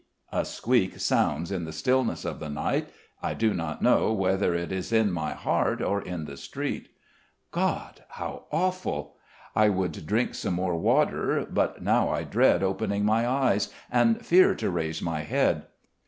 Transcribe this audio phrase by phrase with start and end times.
[0.31, 2.89] A squeak sounds in the stillness of the night.
[3.21, 6.89] I do not know whether it is in my heart or in the street.
[7.51, 9.17] God, how awful!
[9.55, 14.55] I would drink some more water; but now I dread opening my eyes, and fear
[14.55, 15.67] to raise my head.